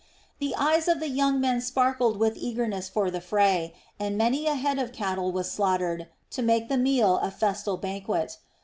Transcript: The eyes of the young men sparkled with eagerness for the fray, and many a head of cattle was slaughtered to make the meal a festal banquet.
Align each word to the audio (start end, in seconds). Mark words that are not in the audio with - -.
The 0.39 0.55
eyes 0.55 0.87
of 0.87 0.99
the 0.99 1.09
young 1.09 1.39
men 1.39 1.61
sparkled 1.61 2.17
with 2.17 2.35
eagerness 2.35 2.89
for 2.89 3.11
the 3.11 3.21
fray, 3.21 3.75
and 3.99 4.17
many 4.17 4.47
a 4.47 4.55
head 4.55 4.79
of 4.79 4.91
cattle 4.91 5.31
was 5.31 5.51
slaughtered 5.51 6.07
to 6.31 6.41
make 6.41 6.69
the 6.69 6.77
meal 6.79 7.19
a 7.19 7.29
festal 7.29 7.77
banquet. 7.77 8.39